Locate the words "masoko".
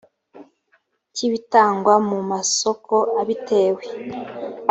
2.31-2.95